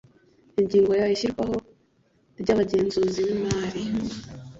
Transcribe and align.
ingingo 0.61 0.91
ya 0.99 1.07
ishyirwaho 1.15 1.55
ry 2.41 2.49
abagenzuzi 2.53 3.21
bi 3.27 3.35
mari 3.45 3.83